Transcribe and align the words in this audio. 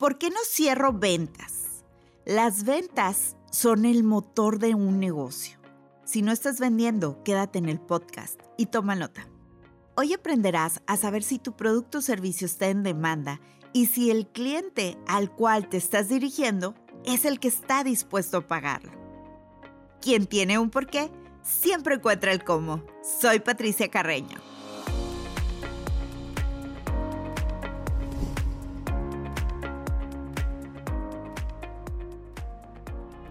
¿Por 0.00 0.16
qué 0.16 0.30
no 0.30 0.38
cierro 0.50 0.94
ventas? 0.94 1.84
Las 2.24 2.64
ventas 2.64 3.36
son 3.50 3.84
el 3.84 4.02
motor 4.02 4.58
de 4.58 4.74
un 4.74 4.98
negocio. 4.98 5.58
Si 6.06 6.22
no 6.22 6.32
estás 6.32 6.58
vendiendo, 6.58 7.22
quédate 7.22 7.58
en 7.58 7.68
el 7.68 7.78
podcast 7.78 8.40
y 8.56 8.64
toma 8.64 8.94
nota. 8.94 9.28
Hoy 9.96 10.14
aprenderás 10.14 10.80
a 10.86 10.96
saber 10.96 11.22
si 11.22 11.38
tu 11.38 11.54
producto 11.54 11.98
o 11.98 12.00
servicio 12.00 12.46
está 12.46 12.68
en 12.68 12.82
demanda 12.82 13.42
y 13.74 13.86
si 13.86 14.10
el 14.10 14.26
cliente 14.26 14.96
al 15.06 15.30
cual 15.30 15.68
te 15.68 15.76
estás 15.76 16.08
dirigiendo 16.08 16.74
es 17.04 17.26
el 17.26 17.38
que 17.38 17.48
está 17.48 17.84
dispuesto 17.84 18.38
a 18.38 18.46
pagarlo. 18.46 18.92
Quien 20.00 20.26
tiene 20.26 20.58
un 20.58 20.70
porqué 20.70 21.10
siempre 21.42 21.96
encuentra 21.96 22.32
el 22.32 22.42
cómo. 22.42 22.82
Soy 23.02 23.40
Patricia 23.40 23.90
Carreño. 23.90 24.38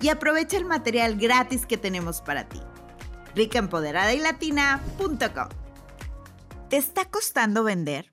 y 0.00 0.08
aprovecha 0.08 0.56
el 0.56 0.64
material 0.64 1.16
gratis 1.16 1.66
que 1.66 1.76
tenemos 1.76 2.20
para 2.20 2.48
ti. 2.48 2.60
ricaempoderada 3.34 4.12
¿Te 6.68 6.76
está 6.76 7.04
costando 7.04 7.64
vender? 7.64 8.12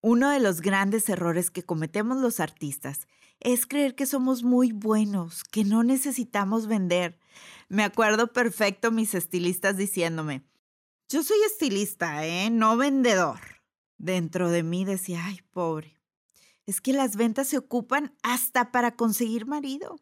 Uno 0.00 0.30
de 0.30 0.40
los 0.40 0.60
grandes 0.60 1.08
errores 1.08 1.50
que 1.50 1.62
cometemos 1.62 2.18
los 2.18 2.40
artistas 2.40 3.06
es 3.38 3.66
creer 3.66 3.94
que 3.94 4.06
somos 4.06 4.42
muy 4.42 4.72
buenos, 4.72 5.44
que 5.44 5.64
no 5.64 5.82
necesitamos 5.82 6.66
vender. 6.66 7.18
Me 7.68 7.84
acuerdo 7.84 8.32
perfecto 8.32 8.90
mis 8.90 9.14
estilistas 9.14 9.76
diciéndome, 9.76 10.44
yo 11.08 11.22
soy 11.22 11.38
estilista, 11.46 12.26
¿eh? 12.26 12.50
No 12.50 12.76
vendedor. 12.76 13.38
Dentro 13.98 14.50
de 14.50 14.62
mí 14.62 14.84
decía, 14.84 15.26
ay, 15.26 15.40
pobre, 15.50 16.00
es 16.66 16.80
que 16.80 16.92
las 16.92 17.16
ventas 17.16 17.48
se 17.48 17.58
ocupan 17.58 18.16
hasta 18.22 18.72
para 18.72 18.96
conseguir 18.96 19.46
marido 19.46 20.00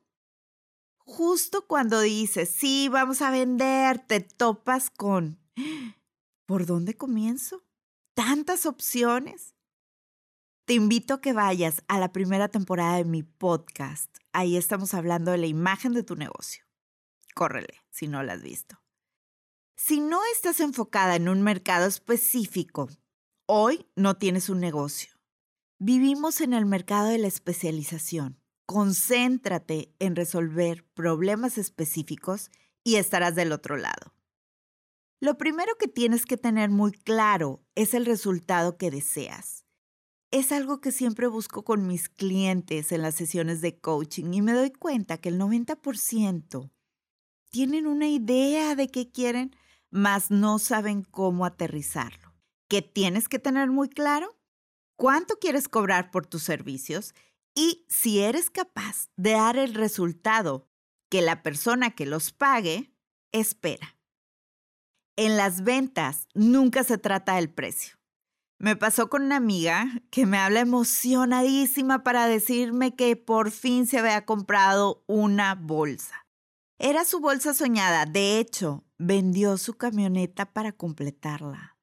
justo 1.10 1.66
cuando 1.66 2.00
dices, 2.00 2.48
sí, 2.48 2.88
vamos 2.88 3.20
a 3.20 3.30
vender, 3.30 3.98
te 3.98 4.20
topas 4.20 4.90
con, 4.90 5.38
¿por 6.46 6.66
dónde 6.66 6.96
comienzo? 6.96 7.64
Tantas 8.14 8.64
opciones. 8.64 9.54
Te 10.66 10.74
invito 10.74 11.14
a 11.14 11.20
que 11.20 11.32
vayas 11.32 11.82
a 11.88 11.98
la 11.98 12.12
primera 12.12 12.48
temporada 12.48 12.96
de 12.96 13.04
mi 13.04 13.24
podcast. 13.24 14.18
Ahí 14.32 14.56
estamos 14.56 14.94
hablando 14.94 15.32
de 15.32 15.38
la 15.38 15.46
imagen 15.46 15.94
de 15.94 16.04
tu 16.04 16.14
negocio. 16.14 16.64
Córrele 17.34 17.80
si 17.90 18.06
no 18.06 18.22
la 18.22 18.34
has 18.34 18.42
visto. 18.42 18.80
Si 19.74 19.98
no 20.00 20.20
estás 20.32 20.60
enfocada 20.60 21.16
en 21.16 21.28
un 21.28 21.42
mercado 21.42 21.86
específico, 21.86 22.88
hoy 23.46 23.86
no 23.96 24.16
tienes 24.16 24.48
un 24.48 24.60
negocio. 24.60 25.10
Vivimos 25.78 26.40
en 26.40 26.52
el 26.52 26.66
mercado 26.66 27.08
de 27.08 27.18
la 27.18 27.26
especialización 27.26 28.39
Concéntrate 28.70 29.92
en 29.98 30.14
resolver 30.14 30.84
problemas 30.94 31.58
específicos 31.58 32.52
y 32.84 32.94
estarás 32.94 33.34
del 33.34 33.50
otro 33.50 33.76
lado. 33.76 34.14
Lo 35.18 35.36
primero 35.38 35.72
que 35.76 35.88
tienes 35.88 36.24
que 36.24 36.36
tener 36.36 36.70
muy 36.70 36.92
claro 36.92 37.64
es 37.74 37.94
el 37.94 38.06
resultado 38.06 38.76
que 38.76 38.92
deseas. 38.92 39.66
Es 40.30 40.52
algo 40.52 40.80
que 40.80 40.92
siempre 40.92 41.26
busco 41.26 41.64
con 41.64 41.88
mis 41.88 42.08
clientes 42.08 42.92
en 42.92 43.02
las 43.02 43.16
sesiones 43.16 43.60
de 43.60 43.80
coaching 43.80 44.32
y 44.34 44.40
me 44.40 44.52
doy 44.52 44.70
cuenta 44.70 45.18
que 45.18 45.30
el 45.30 45.40
90% 45.40 46.70
tienen 47.48 47.88
una 47.88 48.06
idea 48.06 48.76
de 48.76 48.86
qué 48.86 49.10
quieren, 49.10 49.50
mas 49.90 50.30
no 50.30 50.60
saben 50.60 51.02
cómo 51.02 51.44
aterrizarlo. 51.44 52.36
¿Qué 52.68 52.82
tienes 52.82 53.28
que 53.28 53.40
tener 53.40 53.68
muy 53.68 53.88
claro? 53.88 54.38
¿Cuánto 54.94 55.40
quieres 55.40 55.66
cobrar 55.66 56.12
por 56.12 56.24
tus 56.26 56.44
servicios? 56.44 57.14
Y 57.54 57.86
si 57.88 58.20
eres 58.20 58.50
capaz 58.50 59.08
de 59.16 59.32
dar 59.32 59.56
el 59.56 59.74
resultado 59.74 60.68
que 61.10 61.22
la 61.22 61.42
persona 61.42 61.90
que 61.90 62.06
los 62.06 62.32
pague 62.32 62.94
espera. 63.32 63.96
En 65.16 65.36
las 65.36 65.62
ventas 65.64 66.28
nunca 66.34 66.84
se 66.84 66.98
trata 66.98 67.36
del 67.36 67.50
precio. 67.50 67.98
Me 68.58 68.76
pasó 68.76 69.08
con 69.08 69.22
una 69.22 69.36
amiga 69.36 69.86
que 70.10 70.26
me 70.26 70.38
habla 70.38 70.60
emocionadísima 70.60 72.02
para 72.02 72.26
decirme 72.26 72.94
que 72.94 73.16
por 73.16 73.50
fin 73.50 73.86
se 73.86 73.98
había 73.98 74.24
comprado 74.24 75.02
una 75.06 75.54
bolsa. 75.54 76.26
Era 76.78 77.04
su 77.04 77.20
bolsa 77.20 77.54
soñada. 77.54 78.06
De 78.06 78.38
hecho, 78.38 78.84
vendió 78.98 79.58
su 79.58 79.74
camioneta 79.74 80.52
para 80.52 80.72
completarla 80.72 81.79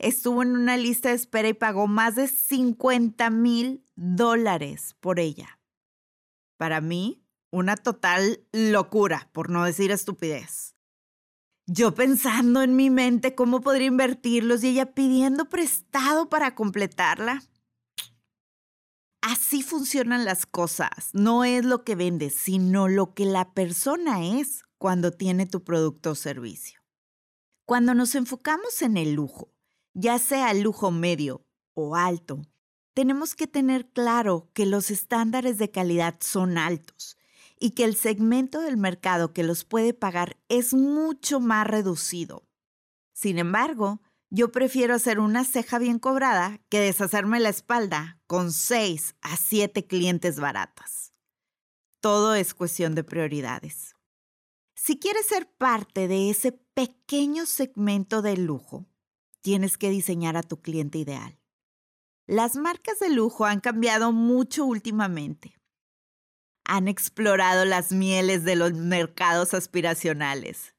estuvo 0.00 0.42
en 0.42 0.56
una 0.56 0.76
lista 0.76 1.10
de 1.10 1.14
espera 1.14 1.48
y 1.48 1.54
pagó 1.54 1.86
más 1.86 2.16
de 2.16 2.26
50 2.26 3.30
mil 3.30 3.84
dólares 3.94 4.96
por 5.00 5.20
ella. 5.20 5.60
Para 6.56 6.80
mí, 6.80 7.22
una 7.50 7.76
total 7.76 8.46
locura, 8.52 9.30
por 9.32 9.50
no 9.50 9.64
decir 9.64 9.90
estupidez. 9.90 10.74
Yo 11.66 11.94
pensando 11.94 12.62
en 12.62 12.74
mi 12.74 12.90
mente 12.90 13.34
cómo 13.34 13.60
podría 13.60 13.86
invertirlos 13.86 14.64
y 14.64 14.68
ella 14.68 14.92
pidiendo 14.92 15.48
prestado 15.48 16.28
para 16.28 16.54
completarla. 16.54 17.42
Así 19.20 19.62
funcionan 19.62 20.24
las 20.24 20.46
cosas. 20.46 21.10
No 21.12 21.44
es 21.44 21.64
lo 21.64 21.84
que 21.84 21.94
vendes, 21.94 22.34
sino 22.34 22.88
lo 22.88 23.14
que 23.14 23.26
la 23.26 23.52
persona 23.52 24.24
es 24.24 24.64
cuando 24.78 25.12
tiene 25.12 25.46
tu 25.46 25.62
producto 25.62 26.12
o 26.12 26.14
servicio. 26.14 26.80
Cuando 27.66 27.94
nos 27.94 28.14
enfocamos 28.14 28.82
en 28.82 28.96
el 28.96 29.12
lujo, 29.12 29.52
ya 29.94 30.18
sea 30.18 30.54
lujo 30.54 30.90
medio 30.90 31.46
o 31.74 31.96
alto, 31.96 32.42
tenemos 32.94 33.34
que 33.34 33.46
tener 33.46 33.88
claro 33.90 34.50
que 34.52 34.66
los 34.66 34.90
estándares 34.90 35.58
de 35.58 35.70
calidad 35.70 36.16
son 36.20 36.58
altos 36.58 37.16
y 37.58 37.72
que 37.72 37.84
el 37.84 37.94
segmento 37.94 38.60
del 38.60 38.76
mercado 38.76 39.32
que 39.32 39.42
los 39.42 39.64
puede 39.64 39.94
pagar 39.94 40.38
es 40.48 40.74
mucho 40.74 41.40
más 41.40 41.66
reducido. 41.66 42.48
Sin 43.12 43.38
embargo, 43.38 44.00
yo 44.30 44.52
prefiero 44.52 44.94
hacer 44.94 45.18
una 45.18 45.44
ceja 45.44 45.78
bien 45.78 45.98
cobrada 45.98 46.60
que 46.68 46.80
deshacerme 46.80 47.40
la 47.40 47.48
espalda 47.48 48.20
con 48.26 48.52
seis 48.52 49.14
a 49.20 49.36
siete 49.36 49.86
clientes 49.86 50.38
baratas. 50.38 51.12
Todo 52.00 52.34
es 52.34 52.54
cuestión 52.54 52.94
de 52.94 53.04
prioridades. 53.04 53.94
Si 54.74 54.98
quieres 54.98 55.26
ser 55.26 55.50
parte 55.52 56.08
de 56.08 56.30
ese 56.30 56.52
pequeño 56.52 57.44
segmento 57.44 58.22
de 58.22 58.38
lujo, 58.38 58.86
tienes 59.42 59.78
que 59.78 59.90
diseñar 59.90 60.36
a 60.36 60.42
tu 60.42 60.60
cliente 60.60 60.98
ideal. 60.98 61.38
Las 62.26 62.56
marcas 62.56 62.98
de 63.00 63.10
lujo 63.10 63.44
han 63.44 63.60
cambiado 63.60 64.12
mucho 64.12 64.64
últimamente. 64.64 65.56
Han 66.64 66.86
explorado 66.86 67.64
las 67.64 67.90
mieles 67.90 68.44
de 68.44 68.54
los 68.54 68.72
mercados 68.74 69.54
aspiracionales. 69.54 70.76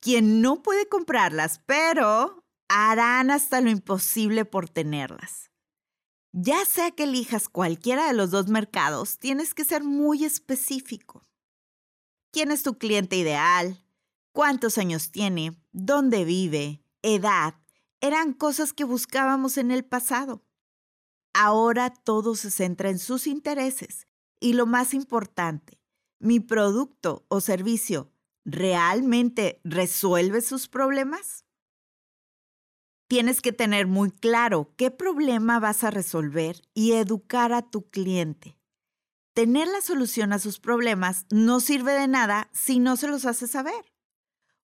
Quien 0.00 0.42
no 0.42 0.62
puede 0.62 0.88
comprarlas, 0.88 1.60
pero 1.64 2.44
harán 2.68 3.30
hasta 3.30 3.60
lo 3.60 3.70
imposible 3.70 4.44
por 4.44 4.68
tenerlas. 4.68 5.50
Ya 6.32 6.64
sea 6.64 6.92
que 6.92 7.04
elijas 7.04 7.48
cualquiera 7.48 8.06
de 8.06 8.12
los 8.12 8.30
dos 8.30 8.48
mercados, 8.48 9.18
tienes 9.18 9.54
que 9.54 9.64
ser 9.64 9.82
muy 9.82 10.24
específico. 10.24 11.26
¿Quién 12.32 12.52
es 12.52 12.62
tu 12.62 12.78
cliente 12.78 13.16
ideal? 13.16 13.84
¿Cuántos 14.32 14.78
años 14.78 15.10
tiene? 15.10 15.60
¿Dónde 15.72 16.24
vive? 16.24 16.84
¿Edad? 17.02 17.59
Eran 18.00 18.32
cosas 18.32 18.72
que 18.72 18.84
buscábamos 18.84 19.58
en 19.58 19.70
el 19.70 19.84
pasado. 19.84 20.42
Ahora 21.34 21.90
todo 21.90 22.34
se 22.34 22.50
centra 22.50 22.90
en 22.90 22.98
sus 22.98 23.26
intereses 23.26 24.08
y 24.40 24.54
lo 24.54 24.66
más 24.66 24.94
importante, 24.94 25.80
mi 26.18 26.40
producto 26.40 27.24
o 27.28 27.40
servicio 27.40 28.10
realmente 28.44 29.60
resuelve 29.64 30.40
sus 30.40 30.68
problemas? 30.68 31.44
Tienes 33.08 33.40
que 33.40 33.52
tener 33.52 33.86
muy 33.86 34.10
claro 34.10 34.72
qué 34.76 34.90
problema 34.90 35.58
vas 35.58 35.82
a 35.82 35.90
resolver 35.90 36.62
y 36.74 36.92
educar 36.92 37.52
a 37.52 37.62
tu 37.62 37.90
cliente. 37.90 38.56
Tener 39.34 39.66
la 39.68 39.80
solución 39.80 40.32
a 40.32 40.38
sus 40.38 40.60
problemas 40.60 41.26
no 41.30 41.60
sirve 41.60 41.92
de 41.92 42.08
nada 42.08 42.50
si 42.52 42.78
no 42.78 42.96
se 42.96 43.08
los 43.08 43.26
haces 43.26 43.50
saber. 43.50 43.92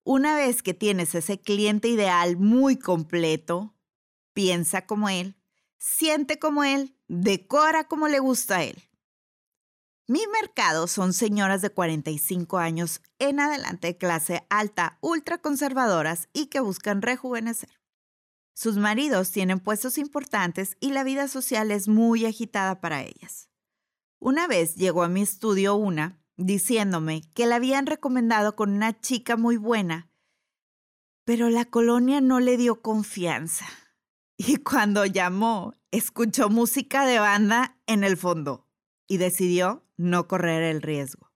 Una 0.09 0.37
vez 0.37 0.63
que 0.63 0.73
tienes 0.73 1.17
ese 1.17 1.41
cliente 1.41 1.89
ideal 1.89 2.37
muy 2.37 2.79
completo, 2.79 3.75
piensa 4.35 4.87
como 4.87 5.09
él, 5.09 5.35
siente 5.79 6.39
como 6.39 6.63
él, 6.63 6.97
decora 7.09 7.89
como 7.89 8.07
le 8.07 8.21
gusta 8.21 8.59
a 8.59 8.63
él. 8.63 8.81
Mi 10.07 10.21
mercado 10.29 10.87
son 10.87 11.13
señoras 11.13 11.61
de 11.61 11.71
45 11.71 12.59
años 12.59 13.03
en 13.19 13.41
adelante 13.41 13.89
de 13.89 13.99
clase 13.99 14.47
alta, 14.49 14.97
ultra 15.01 15.39
conservadoras 15.39 16.29
y 16.33 16.47
que 16.47 16.61
buscan 16.61 17.03
rejuvenecer. 17.03 17.81
Sus 18.55 18.77
maridos 18.77 19.33
tienen 19.33 19.59
puestos 19.59 19.99
importantes 19.99 20.77
y 20.79 20.93
la 20.93 21.03
vida 21.03 21.27
social 21.27 21.73
es 21.73 21.89
muy 21.89 22.27
agitada 22.27 22.81
para 22.81 23.03
ellas. 23.03 23.51
Una 24.21 24.47
vez 24.47 24.77
llegó 24.77 25.03
a 25.03 25.09
mi 25.09 25.23
estudio 25.23 25.75
una 25.75 26.25
diciéndome 26.37 27.23
que 27.35 27.47
la 27.47 27.57
habían 27.57 27.87
recomendado 27.87 28.57
con 28.57 28.71
una 28.73 28.99
chica 29.01 29.37
muy 29.37 29.57
buena, 29.57 30.11
pero 31.25 31.51
la 31.51 31.65
colonia 31.65 32.21
no 32.21 32.41
le 32.41 32.57
dio 32.57 32.83
confianza. 32.83 33.67
Y 34.39 34.57
cuando 34.59 35.07
llamó, 35.07 35.73
escuchó 35.91 36.51
música 36.51 37.07
de 37.07 37.19
banda 37.19 37.79
en 37.87 38.05
el 38.05 38.17
fondo 38.17 38.69
y 39.09 39.17
decidió 39.17 39.85
no 39.97 40.29
correr 40.29 40.63
el 40.63 40.83
riesgo. 40.83 41.33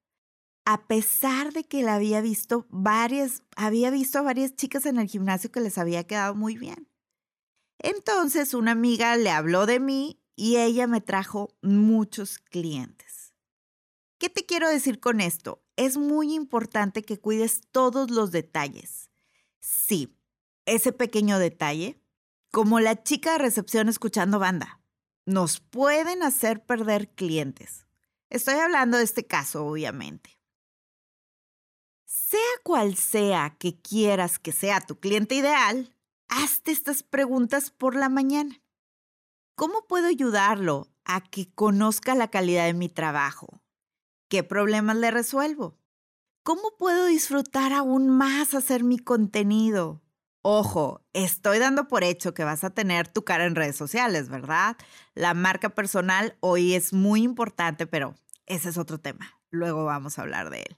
A 0.67 0.87
pesar 0.87 1.53
de 1.53 1.65
que 1.65 1.83
la 1.83 1.95
había 1.95 2.21
visto 2.21 2.67
varias, 2.69 3.43
había 3.57 3.91
visto 3.91 4.19
a 4.19 4.23
varias 4.23 4.55
chicas 4.55 4.87
en 4.87 4.99
el 4.99 5.09
gimnasio 5.09 5.51
que 5.51 5.61
les 5.61 5.79
había 5.79 6.07
quedado 6.07 6.35
muy 6.35 6.57
bien. 6.57 6.89
Entonces 7.79 8.53
una 8.53 8.73
amiga 8.73 9.17
le 9.17 9.31
habló 9.31 9.65
de 9.67 9.81
mí 9.81 10.21
y 10.37 10.59
ella 10.59 10.87
me 10.87 11.01
trajo 11.01 11.57
muchos 11.63 12.39
clientes. 12.39 13.10
¿Qué 14.21 14.29
te 14.29 14.45
quiero 14.45 14.69
decir 14.69 15.01
con 15.01 15.23
esto? 15.23 15.65
Es 15.77 15.97
muy 15.97 16.35
importante 16.35 17.03
que 17.03 17.19
cuides 17.19 17.63
todos 17.73 18.11
los 18.11 18.31
detalles. 18.33 19.11
Sí, 19.61 20.15
ese 20.67 20.93
pequeño 20.93 21.39
detalle, 21.39 21.99
como 22.51 22.81
la 22.81 23.03
chica 23.03 23.33
de 23.33 23.39
recepción 23.39 23.89
escuchando 23.89 24.39
banda, 24.39 24.79
nos 25.25 25.61
pueden 25.61 26.23
hacer 26.23 26.63
perder 26.67 27.15
clientes. 27.15 27.87
Estoy 28.29 28.57
hablando 28.57 28.99
de 28.99 29.05
este 29.05 29.27
caso, 29.27 29.65
obviamente. 29.65 30.39
Sea 32.05 32.41
cual 32.63 32.97
sea 32.97 33.57
que 33.59 33.81
quieras 33.81 34.39
que 34.39 34.53
sea 34.53 34.83
tu 34.83 35.01
cliente 35.01 35.35
ideal, 35.35 35.97
hazte 36.29 36.73
estas 36.73 37.03
preguntas 37.03 37.71
por 37.71 37.97
la 37.97 38.11
mañana. 38.11 38.61
¿Cómo 39.55 39.87
puedo 39.87 40.09
ayudarlo 40.09 40.89
a 41.07 41.23
que 41.23 41.51
conozca 41.55 42.15
la 42.15 42.29
calidad 42.29 42.67
de 42.67 42.75
mi 42.75 42.91
trabajo? 42.91 43.63
¿Qué 44.31 44.43
problemas 44.45 44.97
le 44.97 45.11
resuelvo? 45.11 45.77
¿Cómo 46.45 46.77
puedo 46.79 47.07
disfrutar 47.07 47.73
aún 47.73 48.09
más 48.09 48.55
hacer 48.55 48.85
mi 48.85 48.97
contenido? 48.97 50.05
Ojo, 50.43 51.05
estoy 51.13 51.59
dando 51.59 51.89
por 51.89 52.05
hecho 52.05 52.33
que 52.33 52.45
vas 52.45 52.63
a 52.63 52.71
tener 52.71 53.09
tu 53.09 53.25
cara 53.25 53.45
en 53.45 53.57
redes 53.57 53.75
sociales, 53.75 54.29
¿verdad? 54.29 54.77
La 55.15 55.35
marca 55.35 55.71
personal 55.71 56.37
hoy 56.39 56.75
es 56.75 56.93
muy 56.93 57.25
importante, 57.25 57.89
pero 57.89 58.15
ese 58.47 58.69
es 58.69 58.79
otro 58.79 58.99
tema. 58.99 59.35
Luego 59.51 59.85
vamos 59.85 60.17
a 60.17 60.23
hablar 60.23 60.51
de 60.51 60.61
él. 60.61 60.77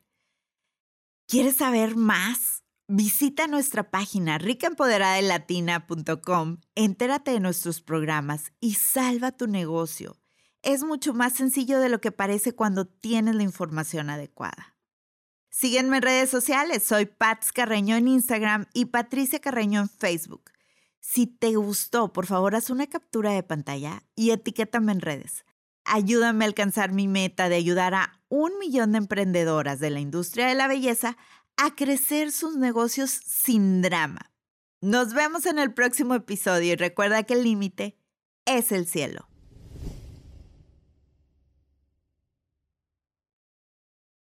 ¿Quieres 1.28 1.56
saber 1.56 1.94
más? 1.94 2.64
Visita 2.88 3.48
nuestra 3.48 3.90
página 3.90 4.38
ricaempoderadelatina.com, 4.38 6.56
entérate 6.74 7.32
de 7.32 7.40
nuestros 7.40 7.82
programas 7.82 8.54
y 8.60 8.76
salva 8.76 9.30
tu 9.30 9.46
negocio. 9.46 10.21
Es 10.62 10.84
mucho 10.84 11.12
más 11.12 11.32
sencillo 11.32 11.80
de 11.80 11.88
lo 11.88 12.00
que 12.00 12.12
parece 12.12 12.54
cuando 12.54 12.86
tienes 12.86 13.34
la 13.34 13.42
información 13.42 14.10
adecuada. 14.10 14.76
Sígueme 15.50 15.96
en 15.96 16.02
redes 16.02 16.30
sociales, 16.30 16.84
soy 16.84 17.06
Pats 17.06 17.52
Carreño 17.52 17.96
en 17.96 18.06
Instagram 18.08 18.66
y 18.72 18.86
Patricia 18.86 19.40
Carreño 19.40 19.80
en 19.80 19.88
Facebook. 19.88 20.52
Si 21.00 21.26
te 21.26 21.56
gustó, 21.56 22.12
por 22.12 22.26
favor, 22.26 22.54
haz 22.54 22.70
una 22.70 22.86
captura 22.86 23.32
de 23.32 23.42
pantalla 23.42 24.04
y 24.14 24.30
etiquétame 24.30 24.92
en 24.92 25.00
redes. 25.00 25.44
Ayúdame 25.84 26.44
a 26.44 26.48
alcanzar 26.48 26.92
mi 26.92 27.08
meta 27.08 27.48
de 27.48 27.56
ayudar 27.56 27.92
a 27.94 28.20
un 28.28 28.56
millón 28.60 28.92
de 28.92 28.98
emprendedoras 28.98 29.80
de 29.80 29.90
la 29.90 29.98
industria 29.98 30.46
de 30.46 30.54
la 30.54 30.68
belleza 30.68 31.16
a 31.56 31.74
crecer 31.74 32.30
sus 32.30 32.56
negocios 32.56 33.10
sin 33.10 33.82
drama. 33.82 34.30
Nos 34.80 35.12
vemos 35.12 35.44
en 35.46 35.58
el 35.58 35.74
próximo 35.74 36.14
episodio 36.14 36.72
y 36.72 36.76
recuerda 36.76 37.24
que 37.24 37.34
el 37.34 37.42
límite 37.42 37.98
es 38.46 38.70
el 38.70 38.86
cielo. 38.86 39.28